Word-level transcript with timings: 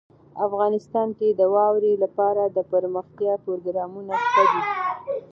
افغانستان 0.45 1.07
کې 1.17 1.27
د 1.31 1.41
واورې 1.53 1.93
لپاره 2.03 2.41
دپرمختیا 2.57 3.33
پروګرامونه 3.45 4.13
شته 4.23 4.43
دي. 4.51 4.61